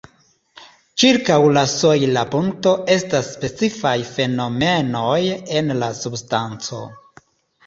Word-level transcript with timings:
Ĉirkaŭ 1.01 1.35
la 1.57 1.61
sojla 1.73 2.23
punkto 2.35 2.73
estas 2.95 3.29
specifaj 3.35 3.93
fenomenoj 4.15 5.21
en 5.61 5.71
la 5.85 5.93
substanco. 6.01 6.83